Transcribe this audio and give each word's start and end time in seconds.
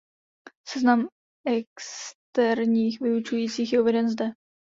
Seznam 0.67 1.07
externích 1.47 2.99
vyučujících 3.01 3.73
je 3.73 3.81
uveden 3.81 4.09
zde. 4.09 4.25